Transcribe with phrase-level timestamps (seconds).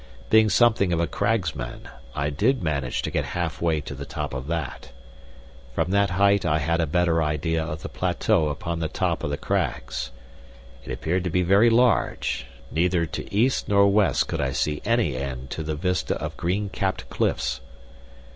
[0.31, 4.33] Being something of a cragsman, I did manage to get half way to the top
[4.33, 4.91] of that.
[5.75, 9.29] From that height I had a better idea of the plateau upon the top of
[9.29, 10.09] the crags.
[10.83, 14.81] It appeared to be very large; neither to east nor to west could I see
[14.85, 17.61] any end to the vista of green capped cliffs.